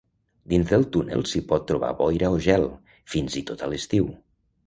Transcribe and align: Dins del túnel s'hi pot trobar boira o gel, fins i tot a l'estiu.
Dins 0.53 0.69
del 0.69 0.85
túnel 0.95 1.25
s'hi 1.31 1.41
pot 1.51 1.67
trobar 1.71 1.91
boira 2.01 2.31
o 2.37 2.41
gel, 2.47 2.65
fins 3.15 3.39
i 3.43 3.43
tot 3.51 3.65
a 3.67 3.73
l'estiu. 3.75 4.09